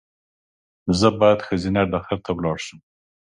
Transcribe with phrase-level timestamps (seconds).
[0.99, 2.79] زه باید ښځېنه ډاکټر ته ولاړ شم